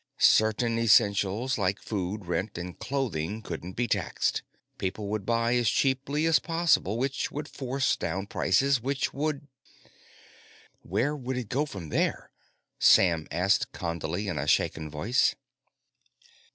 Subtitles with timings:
[0.17, 4.41] Certainly essentials like food, rent, and clothing couldn't be taxed.
[4.79, 8.81] People would buy as cheaply as possible, which would force down prices.
[8.81, 9.47] Which would
[10.81, 12.31] "Where would it go from there?"
[12.79, 15.35] Sam asked Condley in a shaken voice.